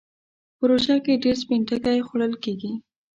[0.57, 2.71] په روژه کې ډېر سپين ټکی خوړل کېږي.